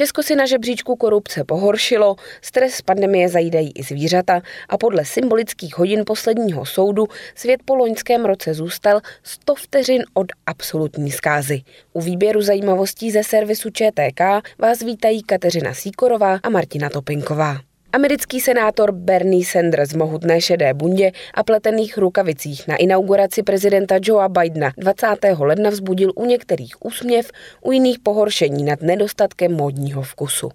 Česko 0.00 0.22
si 0.22 0.36
na 0.36 0.46
žebříčku 0.46 0.96
korupce 0.96 1.44
pohoršilo, 1.44 2.16
stres 2.42 2.82
pandemie 2.82 3.28
zajídají 3.28 3.72
i 3.74 3.82
zvířata 3.82 4.42
a 4.68 4.78
podle 4.78 5.04
symbolických 5.04 5.78
hodin 5.78 6.02
posledního 6.06 6.66
soudu 6.66 7.06
svět 7.34 7.60
po 7.64 7.74
loňském 7.74 8.24
roce 8.24 8.54
zůstal 8.54 9.00
100 9.22 9.54
vteřin 9.54 10.02
od 10.14 10.26
absolutní 10.46 11.10
zkázy. 11.10 11.62
U 11.92 12.00
výběru 12.00 12.42
zajímavostí 12.42 13.10
ze 13.10 13.24
servisu 13.24 13.70
ČTK 13.70 14.20
vás 14.58 14.80
vítají 14.80 15.22
Kateřina 15.22 15.74
Síkorová 15.74 16.38
a 16.42 16.48
Martina 16.48 16.90
Topinková. 16.90 17.69
Americký 17.92 18.40
senátor 18.40 18.92
Bernie 18.92 19.44
Sanders 19.44 19.92
v 19.92 19.96
mohutné 19.96 20.40
šedé 20.40 20.74
bundě 20.74 21.12
a 21.34 21.42
pletených 21.42 21.98
rukavicích 21.98 22.68
na 22.68 22.76
inauguraci 22.76 23.42
prezidenta 23.42 23.94
Joea 24.02 24.28
Bidena 24.28 24.72
20. 24.76 25.06
ledna 25.38 25.70
vzbudil 25.70 26.12
u 26.14 26.26
některých 26.26 26.84
úsměv, 26.84 27.30
u 27.60 27.72
jiných 27.72 27.98
pohoršení 27.98 28.64
nad 28.64 28.82
nedostatkem 28.82 29.52
módního 29.52 30.02
vkusu. 30.02 30.50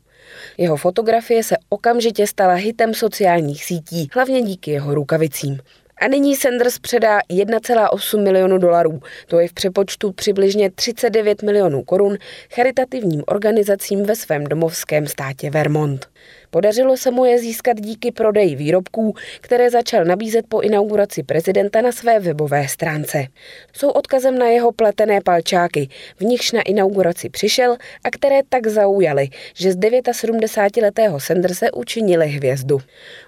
Jeho 0.57 0.77
fotografie 0.77 1.43
se 1.43 1.55
okamžitě 1.69 2.27
stala 2.27 2.53
hitem 2.53 2.93
sociálních 2.93 3.65
sítí, 3.65 4.09
hlavně 4.13 4.41
díky 4.41 4.71
jeho 4.71 4.95
rukavicím. 4.95 5.59
A 6.01 6.07
nyní 6.07 6.35
Sanders 6.35 6.79
předá 6.79 7.19
1,8 7.19 8.23
milionu 8.23 8.57
dolarů, 8.57 8.99
to 9.27 9.39
je 9.39 9.47
v 9.47 9.53
přepočtu 9.53 10.11
přibližně 10.11 10.71
39 10.71 11.43
milionů 11.43 11.83
korun, 11.83 12.17
charitativním 12.53 13.23
organizacím 13.27 14.03
ve 14.03 14.15
svém 14.15 14.43
domovském 14.43 15.07
státě 15.07 15.49
Vermont. 15.49 16.07
Podařilo 16.55 16.97
se 16.97 17.11
mu 17.11 17.25
je 17.25 17.39
získat 17.39 17.81
díky 17.81 18.11
prodeji 18.11 18.55
výrobků, 18.55 19.13
které 19.41 19.69
začal 19.69 20.05
nabízet 20.05 20.45
po 20.49 20.61
inauguraci 20.61 21.23
prezidenta 21.23 21.81
na 21.81 21.91
své 21.91 22.19
webové 22.19 22.67
stránce. 22.67 23.27
Jsou 23.73 23.89
odkazem 23.89 24.37
na 24.37 24.45
jeho 24.45 24.71
pletené 24.71 25.21
palčáky, 25.21 25.89
v 26.17 26.21
nichž 26.21 26.51
na 26.51 26.61
inauguraci 26.61 27.29
přišel 27.29 27.77
a 28.03 28.09
které 28.11 28.39
tak 28.49 28.67
zaujaly, 28.67 29.29
že 29.55 29.71
z 29.71 29.75
79-letého 29.75 31.19
Sanderse 31.19 31.71
učinili 31.71 32.27
hvězdu. 32.27 32.79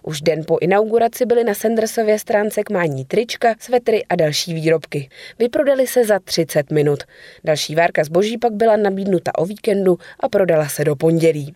Už 0.03 0.21
den 0.21 0.43
po 0.47 0.57
inauguraci 0.61 1.25
byly 1.25 1.43
na 1.43 1.53
Sandersově 1.53 2.19
stránce 2.19 2.63
k 2.63 2.69
mání 2.69 3.05
trička, 3.05 3.55
svetry 3.59 4.05
a 4.09 4.15
další 4.15 4.53
výrobky. 4.53 5.09
Vyprodali 5.39 5.87
se 5.87 6.05
za 6.05 6.19
30 6.19 6.71
minut. 6.71 7.03
Další 7.43 7.75
várka 7.75 8.03
zboží 8.03 8.37
pak 8.37 8.53
byla 8.53 8.77
nabídnuta 8.77 9.31
o 9.37 9.45
víkendu 9.45 9.97
a 10.19 10.29
prodala 10.29 10.69
se 10.69 10.83
do 10.83 10.95
pondělí. 10.95 11.55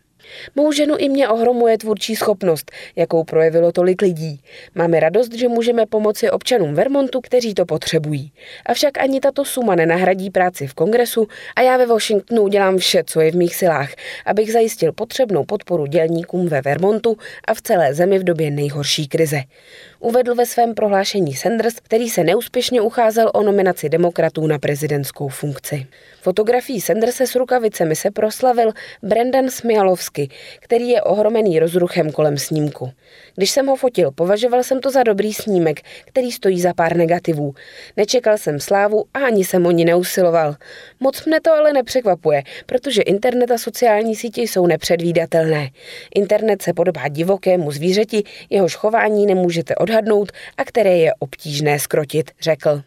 Mou 0.55 0.71
ženu 0.71 0.95
i 0.97 1.09
mě 1.09 1.29
ohromuje 1.29 1.77
tvůrčí 1.77 2.15
schopnost, 2.15 2.71
jakou 2.95 3.23
projevilo 3.23 3.71
tolik 3.71 4.01
lidí. 4.01 4.41
Máme 4.75 4.99
radost, 4.99 5.33
že 5.33 5.47
můžeme 5.47 5.85
pomoci 5.85 6.29
občanům 6.29 6.73
Vermontu, 6.73 7.21
kteří 7.21 7.53
to 7.53 7.65
potřebují. 7.65 8.31
Avšak 8.65 8.97
ani 8.97 9.19
tato 9.19 9.45
suma 9.45 9.75
nenahradí 9.75 10.29
práci 10.29 10.67
v 10.67 10.73
kongresu 10.73 11.27
a 11.55 11.61
já 11.61 11.77
ve 11.77 11.85
Washingtonu 11.85 12.41
udělám 12.41 12.77
vše, 12.77 13.03
co 13.05 13.21
je 13.21 13.31
v 13.31 13.35
mých 13.35 13.55
silách, 13.55 13.89
abych 14.25 14.53
zajistil 14.53 14.91
potřebnou 14.93 15.43
podporu 15.43 15.85
dělníkům 15.85 16.47
ve 16.47 16.61
Vermontu 16.61 17.17
a 17.47 17.53
v 17.53 17.61
celé 17.61 17.93
zemi 17.93 18.19
v 18.19 18.23
době 18.23 18.51
nejhorší 18.51 19.07
krize 19.07 19.43
uvedl 20.01 20.35
ve 20.35 20.45
svém 20.45 20.73
prohlášení 20.73 21.33
Sanders, 21.33 21.75
který 21.83 22.09
se 22.09 22.23
neúspěšně 22.23 22.81
ucházel 22.81 23.31
o 23.33 23.43
nominaci 23.43 23.89
demokratů 23.89 24.47
na 24.47 24.59
prezidentskou 24.59 25.27
funkci. 25.27 25.87
Fotografií 26.21 26.81
Sanderse 26.81 27.27
s 27.27 27.35
rukavicemi 27.35 27.95
se 27.95 28.11
proslavil 28.11 28.71
Brendan 29.03 29.49
Smialovsky, 29.49 30.29
který 30.59 30.89
je 30.89 31.01
ohromený 31.01 31.59
rozruchem 31.59 32.11
kolem 32.11 32.37
snímku. 32.37 32.91
Když 33.35 33.51
jsem 33.51 33.67
ho 33.67 33.75
fotil, 33.75 34.11
považoval 34.11 34.63
jsem 34.63 34.79
to 34.79 34.91
za 34.91 35.03
dobrý 35.03 35.33
snímek, 35.33 35.81
který 36.05 36.31
stojí 36.31 36.61
za 36.61 36.73
pár 36.73 36.95
negativů. 36.95 37.53
Nečekal 37.97 38.37
jsem 38.37 38.59
slávu 38.59 39.05
a 39.13 39.19
ani 39.19 39.45
jsem 39.45 39.65
o 39.65 39.71
ní 39.71 39.85
neusiloval. 39.85 40.55
Moc 40.99 41.25
mne 41.25 41.41
to 41.41 41.51
ale 41.51 41.73
nepřekvapuje, 41.73 42.43
protože 42.65 43.01
internet 43.01 43.51
a 43.51 43.57
sociální 43.57 44.15
sítě 44.15 44.41
jsou 44.41 44.67
nepředvídatelné. 44.67 45.69
Internet 46.15 46.61
se 46.61 46.73
podobá 46.73 47.07
divokému 47.07 47.71
zvířeti, 47.71 48.23
jehož 48.49 48.75
chování 48.75 49.25
nemůžete 49.25 49.75
odhadnout 49.75 50.31
a 50.57 50.63
které 50.63 50.97
je 50.97 51.13
obtížné 51.19 51.79
skrotit, 51.79 52.31
řekl. 52.41 52.81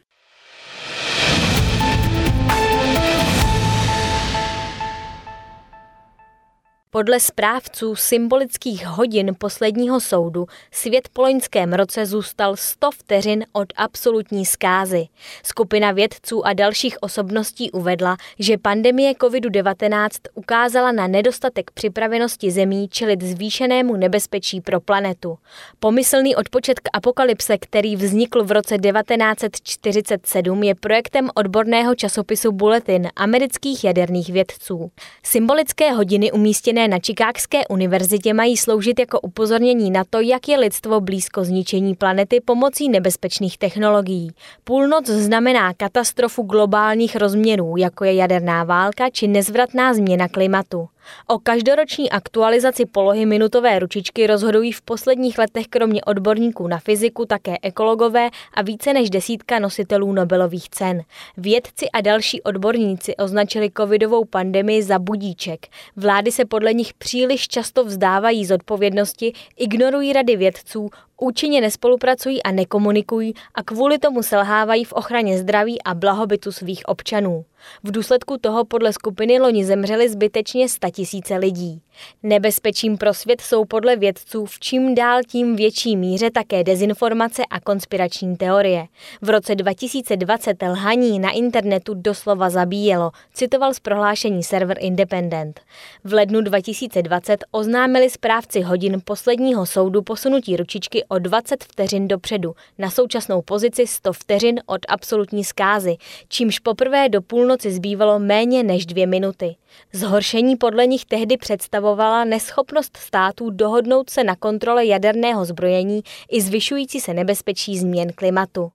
Podle 6.95 7.21
správců 7.21 7.97
symbolických 7.97 8.87
hodin 8.87 9.35
posledního 9.39 10.01
soudu 10.01 10.47
svět 10.71 11.09
po 11.13 11.23
loňském 11.23 11.73
roce 11.73 12.07
zůstal 12.07 12.57
100 12.57 12.91
vteřin 12.91 13.45
od 13.53 13.73
absolutní 13.77 14.47
zkázy. 14.47 15.07
Skupina 15.43 15.93
vědců 15.93 16.47
a 16.47 16.53
dalších 16.53 16.97
osobností 17.01 17.71
uvedla, 17.71 18.17
že 18.39 18.59
pandemie 18.59 19.13
COVID-19 19.13 20.09
ukázala 20.35 20.93
na 20.93 21.07
nedostatek 21.07 21.71
připravenosti 21.71 22.51
zemí 22.51 22.89
čelit 22.89 23.23
zvýšenému 23.23 23.97
nebezpečí 23.97 24.61
pro 24.61 24.81
planetu. 24.81 25.39
Pomyslný 25.81 26.37
odpočet 26.37 26.81
k 26.81 26.89
apokalypse, 26.93 27.59
který 27.59 27.97
vznikl 27.97 28.45
v 28.45 28.53
roce 28.53 28.79
1947, 28.79 30.63
je 30.63 30.75
projektem 30.75 31.31
odborného 31.35 31.95
časopisu 31.95 32.53
Bulletin 32.53 33.09
amerických 33.17 33.85
jaderných 33.85 34.29
vědců. 34.29 34.91
Symbolické 35.23 35.93
hodiny 35.93 36.33
umístěné 36.33 36.84
na 36.89 36.99
Čikákské 36.99 37.67
univerzitě 37.67 38.35
mají 38.35 38.57
sloužit 38.57 38.99
jako 38.99 39.21
upozornění 39.21 39.91
na 39.91 40.05
to, 40.11 40.21
jak 40.21 40.49
je 40.49 40.59
lidstvo 40.59 41.01
blízko 41.01 41.45
zničení 41.45 41.95
planety 41.95 42.41
pomocí 42.41 42.89
nebezpečných 42.89 43.59
technologií. 43.59 44.31
Půlnoc 44.65 45.07
znamená 45.07 45.75
katastrofu 45.75 46.43
globálních 46.43 47.17
rozměrů, 47.17 47.77
jako 47.77 48.05
je 48.05 48.15
jaderná 48.15 48.65
válka 48.65 49.11
či 49.11 49.29
nezvratná 49.29 49.95
změna 49.95 50.29
klimatu. 50.29 50.89
O 51.27 51.39
každoroční 51.39 52.11
aktualizaci 52.11 52.87
polohy 52.87 53.27
minutové 53.27 53.79
ručičky 53.79 54.27
rozhodují 54.27 54.73
v 54.73 54.83
posledních 54.83 55.39
letech 55.39 55.67
kromě 55.67 56.05
odborníků 56.05 56.69
na 56.69 56.79
fyziku 56.79 57.25
také 57.25 57.57
ekologové 57.63 58.29
a 58.55 58.63
více 58.63 58.93
než 58.93 59.11
desítka 59.11 59.59
nositelů 59.59 60.13
Nobelových 60.13 60.71
cen. 60.71 61.03
Vědci 61.37 61.91
a 61.91 62.01
další 62.01 62.43
odborníci 62.43 63.17
označili 63.17 63.71
covidovou 63.77 64.25
pandemii 64.25 64.83
za 64.83 64.99
budíček. 64.99 65.67
Vlády 65.97 66.33
se 66.33 66.45
podle 66.45 66.73
nich 66.75 66.95
příliš 66.95 67.49
často 67.49 67.85
vzdávají 67.85 68.45
z 68.45 68.51
odpovědnosti, 68.51 69.33
ignorují 69.57 70.13
rady 70.13 70.37
vědců, 70.37 70.91
účinně 71.21 71.61
nespolupracují 71.61 72.43
a 72.43 72.53
nekomunikují 72.53 73.35
a 73.55 73.63
kvůli 73.63 73.99
tomu 73.99 74.23
selhávají 74.23 74.85
v 74.85 74.93
ochraně 74.93 75.39
zdraví 75.39 75.83
a 75.83 75.95
blahobytu 75.95 76.53
svých 76.53 76.83
občanů. 76.89 77.45
V 77.85 77.91
důsledku 77.91 78.39
toho 78.39 78.65
podle 78.65 78.93
skupiny 78.93 79.41
loni 79.41 79.65
zemřeli 79.65 80.09
zbytečně 80.09 80.67
tisíce 80.91 81.37
lidí. 81.37 81.84
Nebezpečím 82.23 82.99
pro 82.99 83.15
svět 83.15 83.41
jsou 83.41 83.65
podle 83.65 83.97
vědců 83.97 84.47
v 84.47 84.61
čím 84.61 84.95
dál 84.95 85.21
tím 85.29 85.57
větší 85.57 85.97
míře 85.97 86.31
také 86.31 86.65
dezinformace 86.65 87.43
a 87.51 87.61
konspirační 87.61 88.37
teorie. 88.37 88.87
V 89.23 89.29
roce 89.29 89.55
2020 89.55 90.63
lhaní 90.63 91.19
na 91.19 91.31
internetu 91.31 91.95
doslova 91.95 92.51
zabíjelo, 92.51 93.11
citoval 93.35 93.75
z 93.75 93.81
prohlášení 93.81 94.43
server 94.43 94.77
Independent. 94.81 95.61
V 96.05 96.13
lednu 96.13 96.41
2020 96.41 97.45
oznámili 97.51 98.11
správci 98.11 98.61
hodin 98.61 99.01
posledního 99.05 99.67
soudu 99.67 100.03
posunutí 100.03 100.57
ručičky 100.57 101.05
o 101.09 101.19
20 101.19 101.65
vteřin 101.65 102.09
dopředu 102.09 102.55
na 102.79 102.91
současnou 102.91 103.43
pozici 103.43 103.87
100 103.87 104.13
vteřin 104.13 104.61
od 104.67 104.81
absolutní 104.89 105.45
zkázy, 105.45 105.97
čímž 106.29 106.59
poprvé 106.59 107.09
do 107.09 107.23
půlnoci 107.23 107.73
zbývalo 107.73 108.19
méně 108.19 108.63
než 108.63 108.87
dvě 108.87 109.07
minuty. 109.07 109.57
Zhoršení 109.93 110.57
podle 110.57 110.87
nich 110.87 111.05
tehdy 111.05 111.37
představovala 111.37 112.25
neschopnost 112.25 112.97
států 112.97 113.51
dohodnout 113.51 114.11
se 114.11 114.25
na 114.25 114.37
kontrole 114.37 114.87
jaderného 114.87 115.45
zbrojení 115.45 116.03
i 116.31 116.41
zvyšující 116.41 117.01
se 117.01 117.15
nebezpečí 117.15 117.79
změn 117.79 118.13
klimatu. 118.13 118.71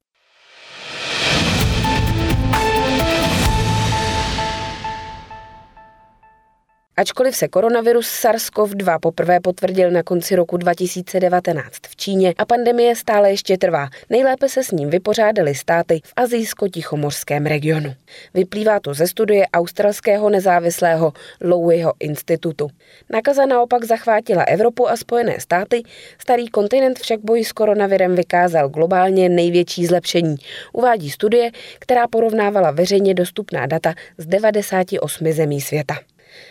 Ačkoliv 7.00 7.36
se 7.36 7.48
koronavirus 7.48 8.07
SARS-CoV-2 8.24 9.00
poprvé 9.00 9.40
potvrdil 9.40 9.92
na 9.92 10.04
konci 10.04 10.36
roku 10.36 10.57
2019 10.57 11.75
v 11.90 11.96
Číně 11.96 12.34
a 12.38 12.46
pandemie 12.46 12.96
stále 12.96 13.30
ještě 13.30 13.57
trvá, 13.57 13.90
nejlépe 14.10 14.50
se 14.50 14.63
s 14.63 14.72
ním 14.72 14.90
vypořádali 14.90 15.56
státy 15.56 16.01
v 16.06 16.13
azijsko-tichomorském 16.16 17.46
regionu. 17.46 17.94
Vyplývá 18.34 18.80
to 18.80 18.94
ze 18.94 19.07
studie 19.07 19.48
australského 19.48 20.30
nezávislého 20.30 21.13
Lowyho 21.42 21.94
institutu. 22.00 22.69
Nakaza 23.10 23.46
naopak 23.46 23.84
zachvátila 23.84 24.44
Evropu 24.44 24.90
a 24.90 24.98
Spojené 24.98 25.40
státy, 25.40 25.84
starý 26.18 26.48
kontinent 26.48 27.00
však 27.00 27.19
boji 27.19 27.46
s 27.46 27.51
koronavirem 27.51 28.16
vykázal 28.16 28.69
globálně 28.69 29.30
největší 29.30 29.86
zlepšení, 29.86 30.36
uvádí 30.74 31.10
studie, 31.10 31.51
která 31.80 32.07
porovnávala 32.07 32.72
veřejně 32.72 33.13
dostupná 33.13 33.66
data 33.66 33.94
z 34.18 34.25
98 34.25 35.31
zemí 35.31 35.62
světa. 35.62 35.96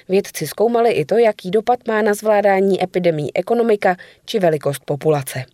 Vědci 0.08 0.46
zkoumali 0.46 0.92
i 0.92 1.04
to, 1.04 1.18
jaký 1.18 1.50
dopad 1.50 1.78
má 1.88 2.02
na 2.02 2.14
zvládání 2.14 2.82
epidemí 2.82 3.36
ekonomika 3.36 3.96
či 4.24 4.38
velikost 4.38 4.82
populace. 4.84 5.44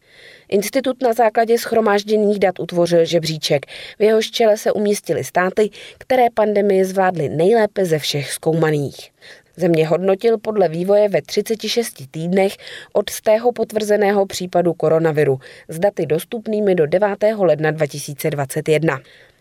Institut 0.48 1.02
na 1.02 1.12
základě 1.12 1.58
schromážděných 1.58 2.38
dat 2.38 2.60
utvořil 2.60 3.04
žebříček. 3.04 3.66
V 3.98 4.02
jehož 4.02 4.30
čele 4.30 4.56
se 4.56 4.72
umístily 4.72 5.24
státy, 5.24 5.70
které 5.98 6.26
pandemii 6.34 6.84
zvládly 6.84 7.28
nejlépe 7.28 7.84
ze 7.84 7.98
všech 7.98 8.32
zkoumaných. 8.32 9.10
Země 9.56 9.86
hodnotil 9.86 10.38
podle 10.38 10.68
vývoje 10.68 11.08
ve 11.08 11.22
36 11.22 11.94
týdnech 12.10 12.56
od 12.92 13.10
stého 13.10 13.52
potvrzeného 13.52 14.26
případu 14.26 14.74
koronaviru 14.74 15.38
s 15.68 15.78
daty 15.78 16.06
dostupnými 16.06 16.74
do 16.74 16.86
9. 16.86 17.08
ledna 17.38 17.70
2021. 17.70 19.00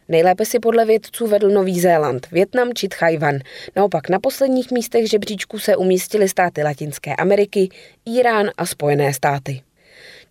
Nejlépe 0.10 0.46
si 0.46 0.60
podle 0.60 0.86
vědců 0.86 1.28
vedl 1.28 1.50
Nový 1.50 1.80
Zéland, 1.80 2.28
Větnam 2.32 2.74
či 2.74 2.88
Tchajvan. 2.88 3.40
Naopak 3.76 4.10
na 4.10 4.20
posledních 4.20 4.72
místech 4.72 5.10
žebříčku 5.10 5.60
se 5.60 5.76
umístily 5.76 6.30
státy 6.30 6.64
Latinské 6.64 7.16
Ameriky, 7.16 7.70
Irán 8.06 8.50
a 8.58 8.66
Spojené 8.66 9.14
státy. 9.14 9.62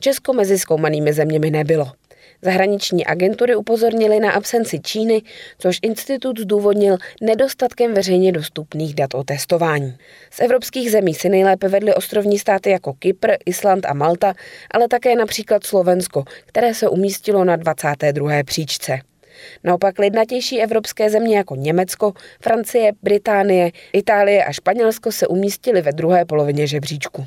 Česko 0.00 0.32
mezi 0.32 0.58
zkoumanými 0.58 1.12
zeměmi 1.12 1.50
nebylo. 1.50 1.92
Zahraniční 2.42 3.06
agentury 3.06 3.56
upozornily 3.56 4.20
na 4.20 4.32
absenci 4.32 4.80
Číny, 4.80 5.22
což 5.58 5.78
institut 5.82 6.38
zdůvodnil 6.38 6.96
nedostatkem 7.20 7.94
veřejně 7.94 8.32
dostupných 8.32 8.94
dat 8.94 9.14
o 9.14 9.24
testování. 9.24 9.96
Z 10.30 10.40
evropských 10.40 10.90
zemí 10.90 11.14
si 11.14 11.28
nejlépe 11.28 11.68
vedly 11.68 11.94
ostrovní 11.94 12.38
státy 12.38 12.70
jako 12.70 12.92
Kypr, 12.92 13.30
Island 13.46 13.86
a 13.86 13.94
Malta, 13.94 14.34
ale 14.70 14.88
také 14.88 15.16
například 15.16 15.66
Slovensko, 15.66 16.24
které 16.46 16.74
se 16.74 16.88
umístilo 16.88 17.44
na 17.44 17.56
22. 17.56 18.32
příčce. 18.44 19.11
Naopak 19.64 19.98
lidnatější 19.98 20.62
evropské 20.62 21.10
země 21.10 21.36
jako 21.36 21.56
Německo, 21.56 22.12
Francie, 22.40 22.92
Británie, 23.02 23.70
Itálie 23.92 24.44
a 24.44 24.52
Španělsko 24.52 25.12
se 25.12 25.26
umístily 25.26 25.82
ve 25.82 25.92
druhé 25.92 26.24
polovině 26.24 26.66
žebříčku. 26.66 27.24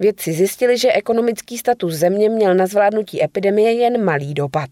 Vědci 0.00 0.32
zjistili, 0.32 0.78
že 0.78 0.92
ekonomický 0.92 1.58
status 1.58 1.94
země 1.94 2.28
měl 2.28 2.54
na 2.54 2.66
zvládnutí 2.66 3.24
epidemie 3.24 3.72
jen 3.72 4.04
malý 4.04 4.34
dopad. 4.34 4.70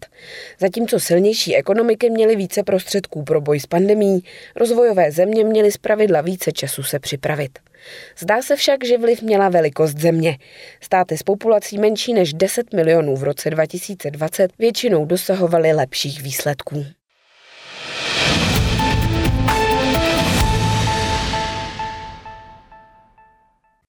Zatímco 0.59 0.99
silnější 0.99 1.55
ekonomiky 1.55 2.09
měly 2.09 2.35
více 2.35 2.63
prostředků 2.63 3.23
pro 3.23 3.41
boj 3.41 3.59
s 3.59 3.65
pandemí, 3.65 4.23
rozvojové 4.55 5.11
země 5.11 5.43
měly 5.43 5.71
zpravidla 5.71 6.21
více 6.21 6.51
času 6.51 6.83
se 6.83 6.99
připravit. 6.99 7.59
Zdá 8.17 8.41
se 8.41 8.55
však, 8.55 8.85
že 8.85 8.97
vliv 8.97 9.21
měla 9.21 9.49
velikost 9.49 9.97
země. 9.97 10.37
Státy 10.81 11.17
s 11.17 11.23
populací 11.23 11.77
menší 11.77 12.13
než 12.13 12.33
10 12.33 12.73
milionů 12.73 13.15
v 13.15 13.23
roce 13.23 13.49
2020 13.49 14.51
většinou 14.59 15.05
dosahovaly 15.05 15.73
lepších 15.73 16.21
výsledků. 16.21 16.85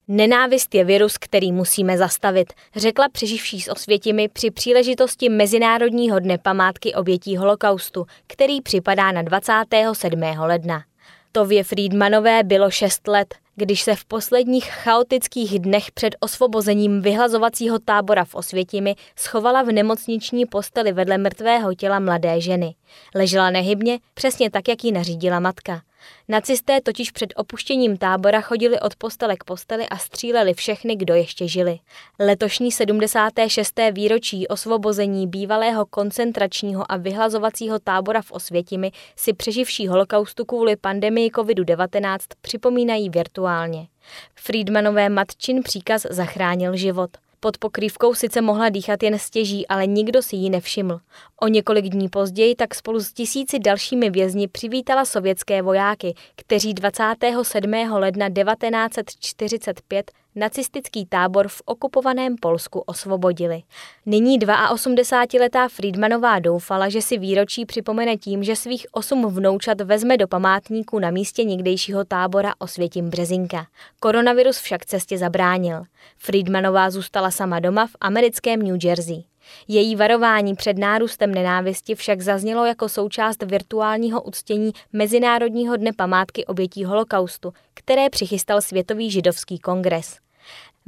Nenávist 0.09 0.75
je 0.75 0.85
virus, 0.85 1.19
který 1.19 1.53
musíme 1.53 1.99
zastavit, 1.99 2.53
řekla 2.77 3.09
přeživší 3.09 3.61
s 3.61 3.71
Osvětimi 3.71 4.29
při 4.29 4.51
příležitosti 4.51 5.29
Mezinárodního 5.29 6.19
dne 6.19 6.39
památky 6.39 6.95
obětí 6.95 7.37
holokaustu, 7.37 8.07
který 8.27 8.61
připadá 8.61 9.13
na 9.13 9.23
27. 9.23 10.23
ledna. 10.39 10.85
Tově 11.33 11.65
Friedmanové 11.65 12.45
bylo 12.45 12.71
6 12.71 13.09
let, 13.09 13.35
když 13.57 13.83
se 13.83 13.95
v 13.95 14.05
posledních 14.05 14.65
chaotických 14.65 15.59
dnech 15.59 15.93
před 15.93 16.15
osvobozením 16.21 17.03
vyhlazovacího 17.03 17.79
tábora 17.79 18.25
v 18.25 18.35
Osvětimi 18.35 18.95
schovala 19.17 19.63
v 19.63 19.73
nemocniční 19.73 20.47
posteli 20.47 20.93
vedle 20.93 21.19
mrtvého 21.19 21.75
těla 21.75 21.99
mladé 21.99 22.41
ženy. 22.41 22.75
Ležela 23.15 23.51
nehybně, 23.51 23.99
přesně 24.15 24.51
tak, 24.51 24.69
jak 24.69 24.85
ji 24.85 24.93
nařídila 24.93 25.41
matka. 25.41 25.83
Nacisté 26.29 26.81
totiž 26.81 27.11
před 27.11 27.33
opuštěním 27.37 27.97
tábora 27.97 28.41
chodili 28.41 28.81
od 28.81 28.97
postele 28.97 29.37
k 29.37 29.45
posteli 29.45 29.89
a 29.89 29.99
stříleli 29.99 30.55
všechny, 30.55 30.97
kdo 30.97 31.15
ještě 31.15 31.49
žili. 31.49 31.79
Letošní 32.19 32.73
76. 32.73 33.81
výročí 33.93 34.49
osvobození 34.49 35.27
bývalého 35.27 35.87
koncentračního 35.87 36.93
a 36.93 36.97
vyhlazovacího 36.97 37.79
tábora 37.79 38.23
v 38.23 38.33
Osvětimi 38.33 38.91
si 39.17 39.33
přeživší 39.33 39.89
holokaustu 39.89 40.45
kvůli 40.45 40.77
pandemii 40.77 41.31
COVID-19 41.31 42.19
připomínají 42.41 43.11
virtuálně. 43.11 43.87
Friedmanové 44.35 45.09
matčin 45.09 45.63
příkaz 45.63 46.07
zachránil 46.11 46.77
život. 46.77 47.11
Pod 47.47 47.59
pokrývkou 47.59 48.15
sice 48.15 48.41
mohla 48.41 48.69
dýchat 48.69 49.03
jen 49.03 49.19
stěží, 49.19 49.69
ale 49.69 49.87
nikdo 49.87 50.23
si 50.23 50.37
ji 50.37 50.51
nevšiml. 50.51 51.01
O 51.41 51.49
několik 51.49 51.85
dní 51.85 52.09
později 52.09 52.55
tak 52.55 52.75
spolu 52.75 53.01
s 53.01 53.13
tisíci 53.13 53.59
dalšími 53.59 54.11
vězni 54.11 54.49
přivítala 54.49 55.05
sovětské 55.05 55.63
vojáky, 55.63 56.15
kteří 56.37 56.75
27. 56.75 57.73
ledna 57.93 58.29
1945 58.31 60.11
nacistický 60.37 61.07
tábor 61.07 61.49
v 61.49 61.63
okupovaném 61.65 62.37
Polsku 62.37 62.81
osvobodili. 62.81 63.63
Nyní 64.07 64.39
82-letá 64.39 65.69
Friedmanová 65.69 66.39
doufala, 66.39 66.89
že 66.89 67.03
si 67.03 67.19
výročí 67.19 67.67
připomene 67.67 68.17
tím, 68.17 68.45
že 68.45 68.57
svých 68.57 68.87
osm 68.93 69.27
vnoučat 69.27 69.81
vezme 69.81 70.17
do 70.17 70.29
památníku 70.29 70.99
na 70.99 71.11
místě 71.11 71.45
někdejšího 71.45 72.05
tábora 72.05 72.55
Osvětím 72.59 73.11
Březinka. 73.11 73.67
Koronavirus 74.01 74.59
však 74.59 74.87
cestě 74.87 75.19
zabránil. 75.19 75.83
Friedmanová 76.19 76.91
zůstala 76.91 77.31
sama 77.31 77.61
doma 77.61 77.87
v 77.87 77.97
americkém 78.01 78.63
New 78.63 78.85
Jersey. 78.85 79.25
Její 79.69 79.97
varování 79.97 80.55
před 80.55 80.79
nárůstem 80.79 81.35
nenávisti 81.35 81.95
však 81.95 82.21
zaznělo 82.21 82.65
jako 82.65 82.89
součást 82.89 83.43
virtuálního 83.43 84.23
uctění 84.23 84.73
Mezinárodního 84.93 85.77
dne 85.77 85.91
památky 85.97 86.47
obětí 86.47 86.85
holokaustu, 86.85 87.53
které 87.75 88.11
přichystal 88.11 88.61
Světový 88.61 89.11
židovský 89.11 89.59
kongres. 89.59 90.26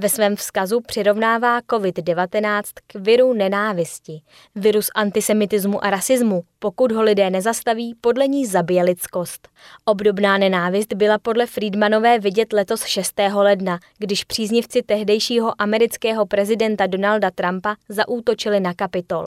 Ve 0.01 0.09
svém 0.09 0.37
vzkazu 0.37 0.81
přirovnává 0.81 1.61
COVID-19 1.61 2.63
k 2.87 2.95
viru 2.95 3.33
nenávisti. 3.33 4.21
Virus 4.55 4.91
antisemitismu 4.95 5.85
a 5.85 5.91
rasismu, 5.91 6.43
pokud 6.59 6.93
ho 6.93 7.03
lidé 7.03 7.31
nezastaví, 7.31 7.95
podle 8.01 8.29
ní 8.29 8.47
zabije 8.47 8.83
lidskost. 8.83 9.49
Obdobná 9.85 10.39
nenávist 10.39 10.93
byla 10.95 11.19
podle 11.19 11.47
Friedmanové 11.47 12.19
vidět 12.19 12.53
letos 12.53 12.85
6. 12.85 13.21
ledna, 13.35 13.79
když 13.99 14.25
příznivci 14.25 14.83
tehdejšího 14.83 15.53
amerického 15.59 16.27
prezidenta 16.27 16.87
Donalda 16.87 17.31
Trumpa 17.31 17.77
zaútočili 17.89 18.61
na 18.61 18.75
Kapitol. 18.75 19.27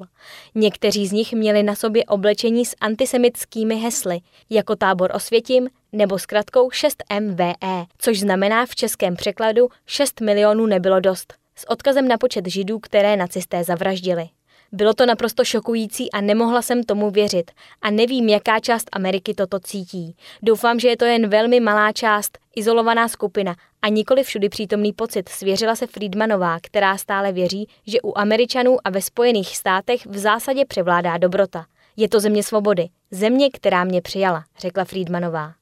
Někteří 0.55 1.07
z 1.07 1.11
nich 1.11 1.33
měli 1.33 1.63
na 1.63 1.75
sobě 1.75 2.05
oblečení 2.05 2.65
s 2.65 2.75
antisemitskými 2.81 3.75
hesly, 3.75 4.19
jako 4.49 4.75
tábor 4.75 5.11
osvětím, 5.15 5.69
nebo 5.91 6.19
s 6.19 6.25
kratkou 6.25 6.69
6MVE, 6.69 7.85
což 7.97 8.19
znamená 8.19 8.65
v 8.65 8.75
českém 8.75 9.15
překladu 9.15 9.69
6 9.85 10.21
milionů 10.21 10.65
nebylo 10.65 10.99
dost, 10.99 11.33
s 11.55 11.69
odkazem 11.69 12.07
na 12.07 12.17
počet 12.17 12.47
židů, 12.47 12.79
které 12.79 13.17
nacisté 13.17 13.63
zavraždili. 13.63 14.29
Bylo 14.73 14.93
to 14.93 15.05
naprosto 15.05 15.45
šokující 15.45 16.11
a 16.11 16.21
nemohla 16.21 16.61
jsem 16.61 16.83
tomu 16.83 17.11
věřit. 17.11 17.51
A 17.81 17.91
nevím, 17.91 18.29
jaká 18.29 18.59
část 18.59 18.89
Ameriky 18.91 19.33
toto 19.33 19.59
cítí. 19.59 20.15
Doufám, 20.43 20.79
že 20.79 20.87
je 20.87 20.97
to 20.97 21.05
jen 21.05 21.29
velmi 21.29 21.59
malá 21.59 21.91
část, 21.91 22.37
izolovaná 22.55 23.07
skupina 23.07 23.55
a 23.81 23.87
nikoli 23.87 24.23
všudy 24.23 24.49
přítomný 24.49 24.93
pocit, 24.93 25.29
svěřila 25.29 25.75
se 25.75 25.87
Friedmanová, 25.87 26.59
která 26.61 26.97
stále 26.97 27.31
věří, 27.31 27.67
že 27.87 28.01
u 28.01 28.17
Američanů 28.17 28.77
a 28.83 28.89
ve 28.89 29.01
Spojených 29.01 29.57
státech 29.57 30.05
v 30.05 30.17
zásadě 30.17 30.65
převládá 30.65 31.17
dobrota. 31.17 31.65
Je 31.97 32.09
to 32.09 32.19
země 32.19 32.43
svobody, 32.43 32.87
země, 33.11 33.49
která 33.53 33.83
mě 33.83 34.01
přijala, 34.01 34.43
řekla 34.59 34.85
Friedmanová. 34.85 35.53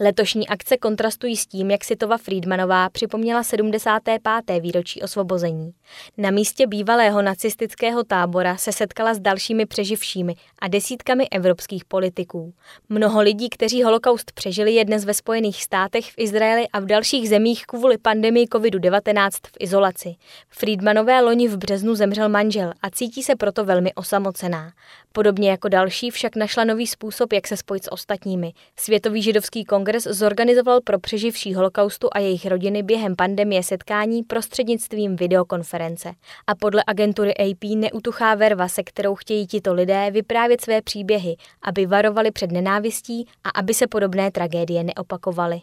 Letošní 0.00 0.48
akce 0.48 0.76
kontrastují 0.76 1.36
s 1.36 1.46
tím, 1.46 1.70
jak 1.70 1.84
si 1.84 1.96
Tova 1.96 2.18
Friedmanová 2.18 2.90
připomněla 2.90 3.42
75. 3.42 4.60
výročí 4.60 5.02
osvobození. 5.02 5.72
Na 6.18 6.30
místě 6.30 6.66
bývalého 6.66 7.22
nacistického 7.22 8.04
tábora 8.04 8.56
se 8.56 8.72
setkala 8.72 9.14
s 9.14 9.20
dalšími 9.20 9.66
přeživšími 9.66 10.34
a 10.58 10.68
desítkami 10.68 11.28
evropských 11.28 11.84
politiků. 11.84 12.54
Mnoho 12.88 13.20
lidí, 13.20 13.48
kteří 13.48 13.82
holokaust 13.82 14.32
přežili, 14.32 14.72
je 14.72 14.84
dnes 14.84 15.04
ve 15.04 15.14
Spojených 15.14 15.62
státech, 15.62 16.10
v 16.10 16.14
Izraeli 16.16 16.68
a 16.68 16.80
v 16.80 16.86
dalších 16.86 17.28
zemích 17.28 17.66
kvůli 17.66 17.98
pandemii 17.98 18.46
COVID-19 18.46 19.30
v 19.46 19.56
izolaci. 19.60 20.14
Friedmanové 20.48 21.20
loni 21.20 21.48
v 21.48 21.56
březnu 21.56 21.94
zemřel 21.94 22.28
manžel 22.28 22.72
a 22.82 22.90
cítí 22.90 23.22
se 23.22 23.36
proto 23.36 23.64
velmi 23.64 23.94
osamocená. 23.94 24.72
Podobně 25.12 25.50
jako 25.50 25.68
další 25.68 26.10
však 26.10 26.36
našla 26.36 26.64
nový 26.64 26.86
způsob, 26.86 27.32
jak 27.32 27.48
se 27.48 27.56
spojit 27.56 27.84
s 27.84 27.92
ostatními. 27.92 28.52
Světový 28.76 29.22
židovský 29.22 29.64
kongres 29.64 29.81
zorganizoval 30.06 30.80
pro 30.80 30.98
přeživší 30.98 31.54
holokaustu 31.54 32.08
a 32.12 32.18
jejich 32.18 32.46
rodiny 32.46 32.82
během 32.82 33.16
pandemie 33.16 33.62
setkání 33.62 34.22
prostřednictvím 34.22 35.16
videokonference. 35.16 36.12
A 36.46 36.54
podle 36.54 36.84
agentury 36.86 37.34
AP 37.36 37.64
neutuchá 37.76 38.34
verva, 38.34 38.68
se 38.68 38.82
kterou 38.82 39.14
chtějí 39.14 39.46
tito 39.46 39.74
lidé 39.74 40.10
vyprávět 40.10 40.60
své 40.60 40.82
příběhy, 40.82 41.36
aby 41.62 41.86
varovali 41.86 42.30
před 42.30 42.52
nenávistí 42.52 43.26
a 43.44 43.50
aby 43.50 43.74
se 43.74 43.86
podobné 43.86 44.30
tragédie 44.30 44.84
neopakovaly. 44.84 45.60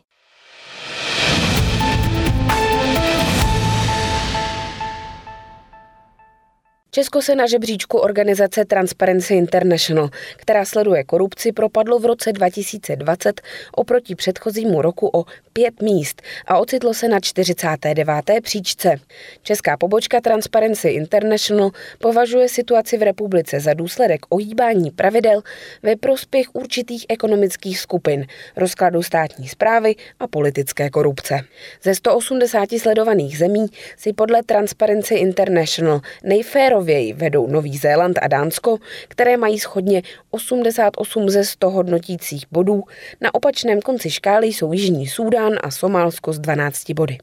Česko 6.91 7.21
se 7.21 7.35
na 7.35 7.47
žebříčku 7.47 7.97
organizace 7.97 8.65
Transparency 8.65 9.33
International, 9.35 10.09
která 10.35 10.65
sleduje 10.65 11.03
korupci, 11.03 11.51
propadlo 11.51 11.99
v 11.99 12.05
roce 12.05 12.31
2020 12.31 13.41
oproti 13.71 14.15
předchozímu 14.15 14.81
roku 14.81 15.09
o 15.13 15.25
pět 15.53 15.81
míst 15.81 16.21
a 16.47 16.57
ocitlo 16.57 16.93
se 16.93 17.07
na 17.07 17.19
49. 17.19 18.41
příčce. 18.43 18.95
Česká 19.43 19.77
pobočka 19.77 20.21
Transparency 20.21 20.89
International 20.89 21.71
považuje 21.99 22.49
situaci 22.49 22.97
v 22.97 23.03
republice 23.03 23.59
za 23.59 23.73
důsledek 23.73 24.21
ohýbání 24.29 24.91
pravidel 24.91 25.41
ve 25.83 25.95
prospěch 25.95 26.47
určitých 26.53 27.05
ekonomických 27.09 27.79
skupin, 27.79 28.25
rozkladu 28.55 29.03
státní 29.03 29.47
zprávy 29.47 29.95
a 30.19 30.27
politické 30.27 30.89
korupce. 30.89 31.39
Ze 31.83 31.95
180 31.95 32.69
sledovaných 32.79 33.37
zemí 33.37 33.65
si 33.97 34.13
podle 34.13 34.43
Transparency 34.43 35.15
International 35.15 36.01
nejféro 36.23 36.78
férověji 36.79 37.13
vedou 37.13 37.47
Nový 37.47 37.77
Zéland 37.77 38.19
a 38.21 38.27
Dánsko, 38.27 38.77
které 39.07 39.37
mají 39.37 39.59
schodně 39.59 40.01
88 40.31 41.29
ze 41.29 41.43
100 41.43 41.69
hodnotících 41.69 42.45
bodů. 42.51 42.83
Na 43.21 43.33
opačném 43.33 43.81
konci 43.81 44.09
škály 44.09 44.47
jsou 44.47 44.73
Jižní 44.73 45.07
Súdán 45.07 45.53
a 45.63 45.71
Somálsko 45.71 46.33
s 46.33 46.39
12 46.39 46.91
body. 46.91 47.17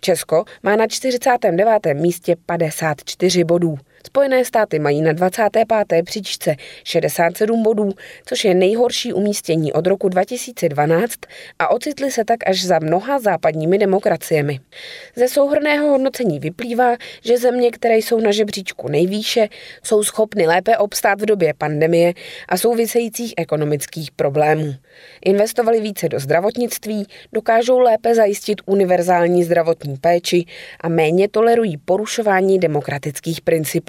Česko 0.00 0.44
má 0.62 0.76
na 0.76 0.86
49. 0.86 1.94
místě 1.94 2.36
54 2.46 3.44
bodů. 3.44 3.78
Spojené 4.06 4.44
státy 4.44 4.78
mají 4.78 5.02
na 5.02 5.12
25. 5.12 6.02
příčce 6.04 6.56
67 6.84 7.62
bodů, 7.62 7.90
což 8.26 8.44
je 8.44 8.54
nejhorší 8.54 9.12
umístění 9.12 9.72
od 9.72 9.86
roku 9.86 10.08
2012 10.08 11.14
a 11.58 11.70
ocitli 11.70 12.10
se 12.10 12.24
tak 12.24 12.38
až 12.46 12.64
za 12.64 12.78
mnoha 12.78 13.18
západními 13.18 13.78
demokraciemi. 13.78 14.60
Ze 15.16 15.28
souhrného 15.28 15.88
hodnocení 15.88 16.38
vyplývá, 16.38 16.96
že 17.24 17.38
země, 17.38 17.70
které 17.70 17.96
jsou 17.96 18.20
na 18.20 18.32
žebříčku 18.32 18.88
nejvýše, 18.88 19.48
jsou 19.82 20.02
schopny 20.04 20.46
lépe 20.46 20.78
obstát 20.78 21.20
v 21.20 21.26
době 21.26 21.54
pandemie 21.58 22.14
a 22.48 22.56
souvisejících 22.56 23.34
ekonomických 23.36 24.10
problémů. 24.10 24.74
Investovali 25.24 25.80
více 25.80 26.08
do 26.08 26.20
zdravotnictví, 26.20 27.06
dokážou 27.32 27.78
lépe 27.78 28.14
zajistit 28.14 28.60
univerzální 28.66 29.44
zdravotní 29.44 29.96
péči 29.96 30.44
a 30.80 30.88
méně 30.88 31.28
tolerují 31.28 31.76
porušování 31.76 32.58
demokratických 32.58 33.40
principů. 33.40 33.87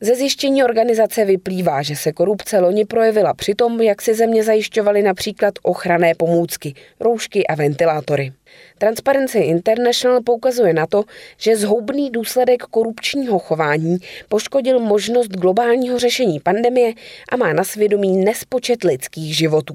Ze 0.00 0.14
zjištění 0.14 0.64
organizace 0.64 1.24
vyplývá, 1.24 1.82
že 1.82 1.96
se 1.96 2.12
korupce 2.12 2.58
loni 2.58 2.84
projevila 2.84 3.34
při 3.34 3.54
tom, 3.54 3.80
jak 3.80 4.02
si 4.02 4.14
země 4.14 4.44
zajišťovaly 4.44 5.02
například 5.02 5.54
ochranné 5.62 6.14
pomůcky, 6.14 6.74
roušky 7.00 7.46
a 7.46 7.54
ventilátory. 7.54 8.32
Transparency 8.78 9.38
International 9.38 10.22
poukazuje 10.22 10.72
na 10.72 10.86
to, 10.86 11.04
že 11.36 11.56
zhoubný 11.56 12.10
důsledek 12.10 12.62
korupčního 12.62 13.38
chování 13.38 13.98
poškodil 14.28 14.80
možnost 14.80 15.28
globálního 15.28 15.98
řešení 15.98 16.40
pandemie 16.40 16.92
a 17.28 17.36
má 17.36 17.52
na 17.52 17.64
svědomí 17.64 18.16
nespočet 18.16 18.84
lidských 18.84 19.36
životů. 19.36 19.74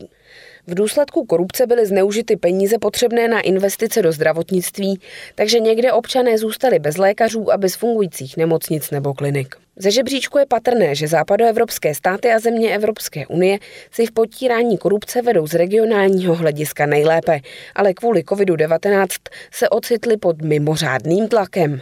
V 0.67 0.75
důsledku 0.75 1.25
korupce 1.25 1.67
byly 1.67 1.85
zneužity 1.85 2.37
peníze 2.37 2.77
potřebné 2.77 3.27
na 3.27 3.41
investice 3.41 4.01
do 4.01 4.11
zdravotnictví, 4.11 4.99
takže 5.35 5.59
někde 5.59 5.93
občané 5.93 6.37
zůstali 6.37 6.79
bez 6.79 6.97
lékařů 6.97 7.51
a 7.51 7.57
bez 7.57 7.75
fungujících 7.75 8.37
nemocnic 8.37 8.91
nebo 8.91 9.13
klinik. 9.13 9.66
Ze 9.79 9.91
žebříčku 9.91 10.37
je 10.37 10.45
patrné, 10.45 10.95
že 10.95 11.07
západoevropské 11.07 11.95
státy 11.95 12.31
a 12.31 12.39
země 12.39 12.75
Evropské 12.75 13.27
unie 13.27 13.59
si 13.91 14.05
v 14.05 14.11
potírání 14.11 14.77
korupce 14.77 15.21
vedou 15.21 15.47
z 15.47 15.53
regionálního 15.53 16.35
hlediska 16.35 16.85
nejlépe, 16.85 17.39
ale 17.75 17.93
kvůli 17.93 18.21
COVID-19 18.21 19.07
se 19.51 19.69
ocitli 19.69 20.17
pod 20.17 20.41
mimořádným 20.41 21.27
tlakem. 21.27 21.81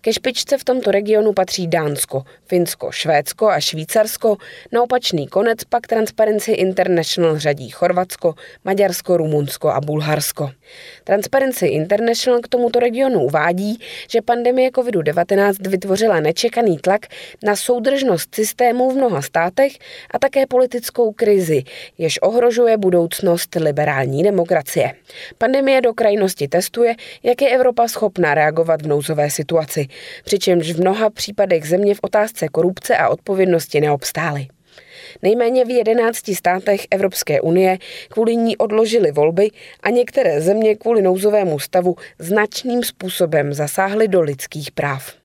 Ke 0.00 0.12
špičce 0.12 0.58
v 0.58 0.64
tomto 0.64 0.90
regionu 0.90 1.32
patří 1.32 1.66
Dánsko, 1.66 2.22
Finsko, 2.46 2.92
Švédsko 2.92 3.48
a 3.48 3.60
Švýcarsko, 3.60 4.36
na 4.72 4.82
opačný 4.82 5.28
konec 5.28 5.64
pak 5.64 5.86
Transparency 5.86 6.52
International 6.52 7.38
řadí 7.38 7.68
Chorvatsko, 7.68 8.34
Maďarsko, 8.64 9.16
Rumunsko 9.16 9.68
a 9.68 9.80
Bulharsko. 9.80 10.50
Transparency 11.04 11.66
International 11.66 12.40
k 12.40 12.48
tomuto 12.48 12.78
regionu 12.78 13.20
uvádí, 13.20 13.80
že 14.08 14.22
pandemie 14.22 14.70
COVID-19 14.70 15.70
vytvořila 15.70 16.20
nečekaný 16.20 16.78
tlak 16.78 17.06
na 17.42 17.56
soudržnost 17.56 18.34
systémů 18.34 18.90
v 18.90 18.96
mnoha 18.96 19.22
státech 19.22 19.72
a 20.10 20.18
také 20.18 20.46
politickou 20.46 21.12
krizi, 21.12 21.62
jež 21.98 22.18
ohrožuje 22.22 22.76
budoucnost 22.76 23.54
liberální 23.54 24.22
demokracie. 24.22 24.92
Pandemie 25.38 25.80
do 25.80 25.94
krajnosti 25.94 26.48
testuje, 26.48 26.94
jak 27.22 27.42
je 27.42 27.50
Evropa 27.50 27.88
schopná 27.88 28.34
reagovat 28.34 28.82
v 28.82 28.86
nouzové 28.86 29.30
situaci, 29.30 29.86
přičemž 30.24 30.72
v 30.72 30.80
mnoha 30.80 31.10
případech 31.10 31.68
země 31.68 31.94
v 31.94 32.00
otázce 32.02 32.48
korupce 32.48 32.96
a 32.96 33.08
odpovědnosti 33.08 33.80
neobstály. 33.80 34.46
Nejméně 35.22 35.64
v 35.64 35.70
11 35.70 36.34
státech 36.34 36.80
Evropské 36.90 37.40
unie 37.40 37.78
kvůli 38.08 38.36
ní 38.36 38.56
odložily 38.56 39.12
volby 39.12 39.50
a 39.82 39.90
některé 39.90 40.40
země 40.40 40.76
kvůli 40.76 41.02
nouzovému 41.02 41.58
stavu 41.58 41.96
značným 42.18 42.82
způsobem 42.82 43.54
zasáhly 43.54 44.08
do 44.08 44.20
lidských 44.20 44.70
práv. 44.70 45.19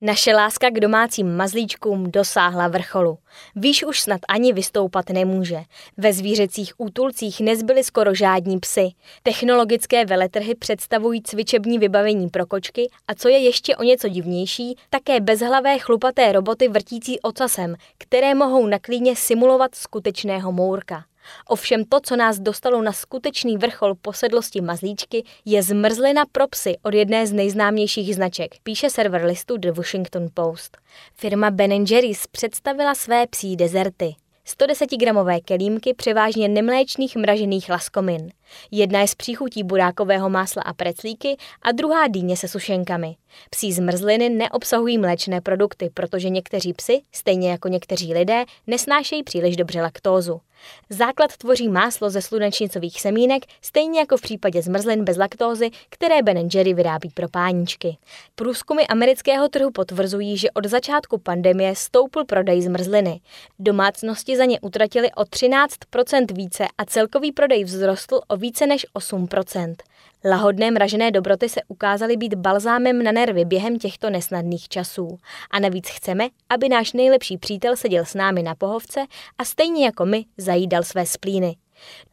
Naše 0.00 0.34
láska 0.34 0.70
k 0.70 0.80
domácím 0.80 1.36
mazlíčkům 1.36 2.10
dosáhla 2.10 2.68
vrcholu. 2.68 3.18
Výš 3.56 3.84
už 3.84 4.00
snad 4.00 4.20
ani 4.28 4.52
vystoupat 4.52 5.10
nemůže. 5.10 5.58
Ve 5.96 6.12
zvířecích 6.12 6.72
útulcích 6.78 7.40
nezbyly 7.40 7.84
skoro 7.84 8.14
žádní 8.14 8.58
psy. 8.58 8.90
Technologické 9.22 10.04
veletrhy 10.04 10.54
představují 10.54 11.22
cvičební 11.22 11.78
vybavení 11.78 12.28
pro 12.28 12.46
kočky 12.46 12.90
a 13.08 13.14
co 13.14 13.28
je 13.28 13.38
ještě 13.38 13.76
o 13.76 13.82
něco 13.82 14.08
divnější, 14.08 14.76
také 14.90 15.20
bezhlavé 15.20 15.78
chlupaté 15.78 16.32
roboty 16.32 16.68
vrtící 16.68 17.20
ocasem, 17.20 17.74
které 17.98 18.34
mohou 18.34 18.66
na 18.66 18.78
klíně 18.78 19.16
simulovat 19.16 19.74
skutečného 19.74 20.52
mourka. 20.52 21.04
Ovšem 21.46 21.84
to, 21.84 22.00
co 22.00 22.16
nás 22.16 22.38
dostalo 22.38 22.82
na 22.82 22.92
skutečný 22.92 23.56
vrchol 23.56 23.94
posedlosti 23.94 24.60
mazlíčky, 24.60 25.24
je 25.44 25.62
zmrzlina 25.62 26.24
pro 26.32 26.48
psy 26.48 26.76
od 26.82 26.94
jedné 26.94 27.26
z 27.26 27.32
nejznámějších 27.32 28.14
značek, 28.14 28.54
píše 28.62 28.90
server 28.90 29.24
listu 29.24 29.56
The 29.56 29.72
Washington 29.72 30.26
Post. 30.34 30.78
Firma 31.14 31.50
Ben 31.50 31.72
Jerry's 31.72 32.26
představila 32.26 32.94
své 32.94 33.26
psí 33.26 33.56
dezerty. 33.56 34.14
110-gramové 34.46 35.40
kelímky 35.44 35.94
převážně 35.94 36.48
nemléčných 36.48 37.16
mražených 37.16 37.68
laskomin. 37.68 38.30
Jedna 38.70 39.00
je 39.00 39.08
z 39.08 39.14
příchutí 39.14 39.64
burákového 39.64 40.30
másla 40.30 40.62
a 40.62 40.72
preclíky 40.72 41.36
a 41.62 41.72
druhá 41.72 42.08
dýně 42.08 42.36
se 42.36 42.48
sušenkami. 42.48 43.16
Psí 43.50 43.72
zmrzliny 43.72 44.28
neobsahují 44.28 44.98
mléčné 44.98 45.40
produkty, 45.40 45.90
protože 45.94 46.28
někteří 46.28 46.72
psy, 46.72 47.02
stejně 47.12 47.50
jako 47.50 47.68
někteří 47.68 48.14
lidé, 48.14 48.44
nesnášejí 48.66 49.22
příliš 49.22 49.56
dobře 49.56 49.82
laktózu. 49.82 50.40
Základ 50.90 51.36
tvoří 51.36 51.68
máslo 51.68 52.10
ze 52.10 52.22
slunečnicových 52.22 53.00
semínek, 53.00 53.42
stejně 53.62 54.00
jako 54.00 54.16
v 54.16 54.20
případě 54.20 54.62
zmrzlin 54.62 55.04
bez 55.04 55.16
laktózy, 55.16 55.70
které 55.88 56.22
Ben 56.22 56.48
Jerry 56.54 56.74
vyrábí 56.74 57.10
pro 57.14 57.28
páničky. 57.28 57.98
Průzkumy 58.34 58.82
amerického 58.88 59.48
trhu 59.48 59.70
potvrzují, 59.70 60.36
že 60.36 60.50
od 60.50 60.66
začátku 60.66 61.18
pandemie 61.18 61.76
stoupl 61.76 62.24
prodej 62.24 62.62
zmrzliny. 62.62 63.20
Domácnosti 63.58 64.36
za 64.36 64.44
ně 64.44 64.60
utratili 64.60 65.12
o 65.12 65.22
13% 65.22 66.26
více 66.34 66.66
a 66.78 66.84
celkový 66.84 67.32
prodej 67.32 67.64
vzrostl 67.64 68.20
o 68.28 68.36
více 68.38 68.66
než 68.66 68.86
8%. 68.94 69.74
Lahodné 70.24 70.70
mražené 70.70 71.10
dobroty 71.10 71.48
se 71.48 71.60
ukázaly 71.68 72.16
být 72.16 72.34
balzámem 72.34 73.02
na 73.02 73.12
nervy 73.12 73.44
během 73.44 73.78
těchto 73.78 74.10
nesnadných 74.10 74.68
časů. 74.68 75.18
A 75.50 75.60
navíc 75.60 75.88
chceme, 75.88 76.28
aby 76.48 76.68
náš 76.68 76.92
nejlepší 76.92 77.38
přítel 77.38 77.76
seděl 77.76 78.04
s 78.04 78.14
námi 78.14 78.42
na 78.42 78.54
pohovce 78.54 79.06
a 79.38 79.44
stejně 79.44 79.84
jako 79.84 80.06
my 80.06 80.24
zajídal 80.38 80.82
své 80.82 81.06
splíny. 81.06 81.56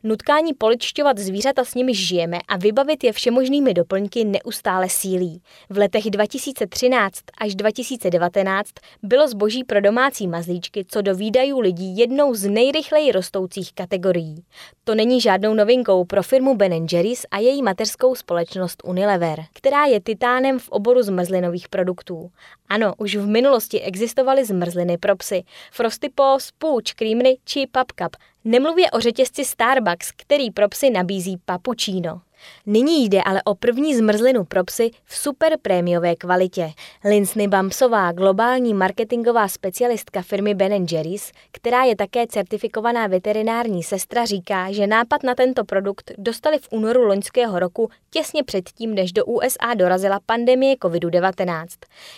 Nutkání 0.04 0.54
poličťovat 0.54 1.18
zvířata, 1.18 1.66
s 1.66 1.76
nimi 1.76 1.96
žijeme 1.96 2.38
a 2.48 2.58
vybavit 2.58 3.04
je 3.04 3.14
všemožnými 3.14 3.74
doplňky 3.74 4.26
neustále 4.26 4.90
sílí. 4.90 5.42
V 5.70 5.78
letech 5.78 6.10
2013 6.10 7.20
až 7.42 7.56
2019 7.56 8.70
bylo 9.04 9.28
zboží 9.28 9.64
pro 9.64 9.82
domácí 9.82 10.28
mazlíčky 10.28 10.86
co 10.88 11.02
do 11.02 11.16
výdajů 11.16 11.60
lidí 11.60 11.98
jednou 11.98 12.34
z 12.36 12.48
nejrychleji 12.48 13.12
rostoucích 13.12 13.74
kategorií. 13.74 14.44
To 14.84 14.96
není 14.96 15.22
žádnou 15.22 15.54
novinkou 15.54 16.06
pro 16.06 16.24
firmu 16.24 16.56
Ben 16.56 16.86
Jerry's 16.92 17.26
a 17.32 17.40
její 17.40 17.62
mateřskou 17.62 18.16
společnost 18.16 18.82
Unilever, 18.86 19.46
která 19.54 19.86
je 19.86 20.02
titánem 20.02 20.60
v 20.60 20.70
oboru 20.70 21.04
zmrzlinových 21.04 21.70
produktů. 21.70 22.32
Ano, 22.70 22.94
už 22.98 23.16
v 23.16 23.28
minulosti 23.28 23.82
existovaly 23.82 24.46
zmrzliny 24.46 24.98
pro 24.98 25.16
psy, 25.16 25.44
Frosty 25.72 26.10
Paws, 26.16 26.52
Pooch, 26.58 26.84
Creamery 26.96 27.38
či 27.46 27.68
PubCup, 27.68 28.16
Nemluvě 28.46 28.92
o 28.92 29.00
řetězci 29.00 29.46
Starbucks, 29.46 30.12
který 30.12 30.52
pro 30.52 30.70
psy 30.70 30.90
nabízí 30.90 31.38
papučíno. 31.46 32.22
Nyní 32.66 33.06
jde 33.06 33.24
ale 33.24 33.42
o 33.44 33.56
první 33.56 33.96
zmrzlinu 33.96 34.46
pro 34.46 34.64
psy 34.64 34.92
v 35.06 35.18
super 35.18 35.58
prémiové 35.62 36.16
kvalitě. 36.16 36.72
Lindsay 37.06 37.48
Bamsová, 37.48 38.12
globální 38.12 38.74
marketingová 38.74 39.48
specialistka 39.48 40.22
firmy 40.22 40.54
Ben 40.54 40.86
Jerry's, 40.92 41.32
která 41.52 41.84
je 41.84 41.96
také 41.96 42.28
certifikovaná 42.28 43.08
veterinární 43.08 43.84
sestra, 43.84 44.26
říká, 44.26 44.72
že 44.72 44.88
nápad 44.88 45.24
na 45.24 45.36
tento 45.36 45.64
produkt 45.64 46.12
dostali 46.18 46.58
v 46.58 46.68
únoru 46.72 47.02
loňského 47.02 47.60
roku 47.60 47.90
těsně 48.10 48.44
předtím, 48.44 48.96
než 48.96 49.12
do 49.12 49.26
USA 49.26 49.74
dorazila 49.74 50.20
pandemie 50.26 50.76
COVID-19. 50.76 51.66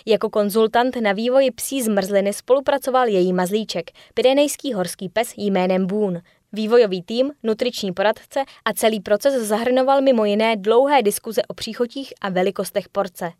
Jako 0.06 0.30
konzultant 0.30 0.96
na 0.96 1.12
vývoji 1.12 1.50
psí 1.50 1.82
zmrzliny 1.82 2.32
spolupracoval 2.32 3.08
její 3.08 3.32
mazlíček, 3.32 3.90
pyrenejský 4.14 4.72
horský 4.72 5.08
pes 5.08 5.34
jménem 5.36 5.86
Boone. 5.86 6.22
Vývojový 6.52 7.02
tým, 7.02 7.30
nutriční 7.42 7.92
poradce 7.92 8.44
a 8.64 8.72
celý 8.72 9.00
proces 9.00 9.34
zahrnoval 9.48 10.02
mimo 10.02 10.24
jiné 10.24 10.56
dlouhé 10.56 11.02
diskuze 11.02 11.42
o 11.48 11.54
příchotích 11.54 12.12
a 12.20 12.28
velikostech 12.28 12.88
porce. 12.88 13.32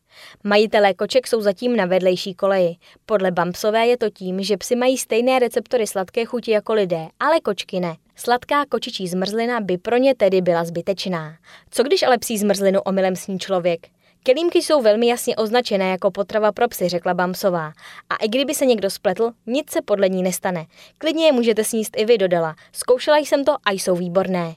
Majitelé 0.44 0.94
koček 0.94 1.26
jsou 1.26 1.40
zatím 1.40 1.76
na 1.76 1.86
vedlejší 1.86 2.34
koleji. 2.34 2.76
Podle 3.06 3.30
Bampsové 3.30 3.86
je 3.86 3.96
to 3.96 4.10
tím, 4.10 4.42
že 4.42 4.56
psy 4.56 4.76
mají 4.76 4.98
stejné 4.98 5.38
receptory 5.38 5.86
sladké 5.86 6.24
chuti 6.24 6.50
jako 6.50 6.74
lidé, 6.74 7.08
ale 7.20 7.40
kočky 7.40 7.80
ne. 7.80 7.96
Sladká 8.16 8.66
kočičí 8.66 9.08
zmrzlina 9.08 9.60
by 9.60 9.78
pro 9.78 9.96
ně 9.96 10.14
tedy 10.14 10.40
byla 10.40 10.64
zbytečná. 10.64 11.36
Co 11.70 11.82
když 11.82 12.02
ale 12.02 12.18
psí 12.18 12.38
zmrzlinu 12.38 12.80
omylem 12.80 13.16
sní 13.16 13.38
člověk? 13.38 13.97
Kelímky 14.22 14.62
jsou 14.62 14.82
velmi 14.82 15.06
jasně 15.06 15.36
označené 15.36 15.90
jako 15.90 16.10
potrava 16.10 16.52
pro 16.52 16.68
psy, 16.68 16.88
řekla 16.88 17.14
Bamsová. 17.14 17.72
A 18.10 18.16
i 18.16 18.28
kdyby 18.28 18.54
se 18.54 18.66
někdo 18.66 18.90
spletl, 18.90 19.30
nic 19.46 19.70
se 19.70 19.82
podle 19.82 20.08
ní 20.08 20.22
nestane. 20.22 20.66
Klidně 20.98 21.26
je 21.26 21.32
můžete 21.32 21.64
sníst 21.64 21.96
i 21.96 22.04
vy, 22.04 22.18
dodala. 22.18 22.54
Zkoušela 22.72 23.18
jsem 23.18 23.44
to 23.44 23.52
a 23.66 23.70
jsou 23.70 23.96
výborné. 23.96 24.54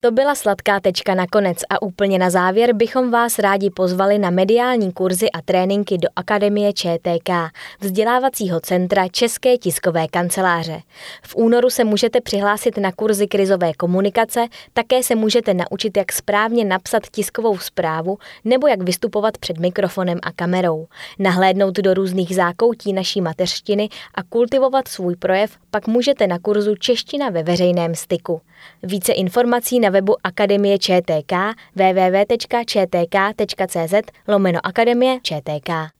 To 0.00 0.10
byla 0.10 0.34
sladká 0.34 0.80
tečka 0.80 1.14
nakonec 1.14 1.58
a 1.70 1.82
úplně 1.82 2.18
na 2.18 2.30
závěr 2.30 2.72
bychom 2.72 3.10
vás 3.10 3.38
rádi 3.38 3.70
pozvali 3.70 4.18
na 4.18 4.30
mediální 4.30 4.92
kurzy 4.92 5.30
a 5.30 5.42
tréninky 5.42 5.98
do 5.98 6.08
Akademie 6.16 6.72
ČTK, 6.72 7.30
vzdělávacího 7.80 8.60
centra 8.60 9.08
České 9.08 9.58
tiskové 9.58 10.08
kanceláře. 10.08 10.80
V 11.22 11.36
únoru 11.36 11.70
se 11.70 11.84
můžete 11.84 12.20
přihlásit 12.20 12.76
na 12.78 12.92
kurzy 12.92 13.26
krizové 13.26 13.72
komunikace, 13.72 14.46
také 14.72 15.02
se 15.02 15.14
můžete 15.14 15.54
naučit, 15.54 15.96
jak 15.96 16.12
správně 16.12 16.64
napsat 16.64 17.02
tiskovou 17.10 17.58
zprávu 17.58 18.18
nebo 18.44 18.66
jak 18.66 18.82
vystupovat 18.82 19.38
před 19.38 19.58
mikrofonem 19.58 20.18
a 20.22 20.32
kamerou. 20.32 20.86
Nahlédnout 21.18 21.76
do 21.76 21.94
různých 21.94 22.34
zákoutí 22.34 22.92
naší 22.92 23.20
mateřštiny 23.20 23.88
a 24.14 24.22
kultivovat 24.22 24.88
svůj 24.88 25.16
projev 25.16 25.56
pak 25.70 25.86
můžete 25.86 26.26
na 26.26 26.38
kurzu 26.38 26.74
Čeština 26.74 27.30
ve 27.30 27.42
veřejném 27.42 27.94
styku. 27.94 28.40
Více 28.82 29.12
informací 29.12 29.80
na 29.88 29.92
webu 29.92 30.16
Akademie 30.22 30.78
ČTK 30.78 31.32
www.čtk.cz 31.76 32.74
lomeno 34.26 34.60
Akademie 34.62 35.20
ČTK. 35.20 35.97